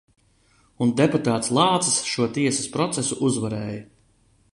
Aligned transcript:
Un 0.85 0.93
deputāts 1.01 1.51
Lācis 1.57 1.99
šo 2.13 2.27
tiesas 2.39 2.71
procesu 2.77 3.19
uzvarēja. 3.29 3.77